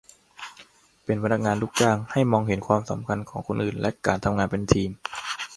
[0.39, 0.53] หาก
[1.05, 4.89] เป็นพนักงานลูกจ้าง ให้มองเห็นความสำคัญของคนอื่นและการทำงานเป็นทีม